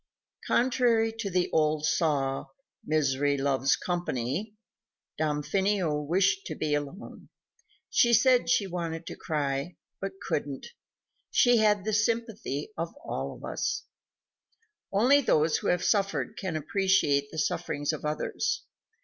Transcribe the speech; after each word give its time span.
_Contrary 0.47 1.11
to 1.11 1.29
the 1.29 1.47
old 1.51 1.85
saw, 1.85 2.47
"Misery 2.83 3.37
loves 3.37 3.75
company," 3.75 4.55
Damfino 5.19 6.01
wished 6.03 6.47
to 6.47 6.55
be 6.55 6.73
alone. 6.73 7.29
She 7.87 8.11
said 8.11 8.49
she 8.49 8.65
wanted 8.65 9.05
to 9.05 9.15
cry, 9.15 9.75
but 9.99 10.19
couldn't. 10.19 10.65
She 11.29 11.57
had 11.57 11.85
the 11.85 11.93
sympathy 11.93 12.71
of 12.75 12.87
us 12.87 12.93
all. 13.05 13.55
Only 14.91 15.21
those 15.21 15.57
who 15.57 15.67
have 15.67 15.83
suffered 15.83 16.35
can 16.35 16.55
appreciate 16.55 17.29
the 17.29 17.37
sufferings 17.37 17.93
of 17.93 18.03
others. 18.03 18.63